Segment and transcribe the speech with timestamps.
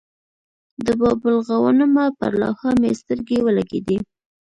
[0.85, 3.97] د باب الغوانمه پر لوحه مې سترګې ولګېدې.